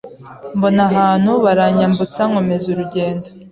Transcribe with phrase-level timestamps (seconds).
[0.55, 3.27] mbona abantu baranyambutsa nkomeza urugendo